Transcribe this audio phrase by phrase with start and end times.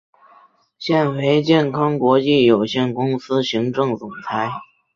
[0.79, 4.49] 现为健康国际有限公司行政总裁。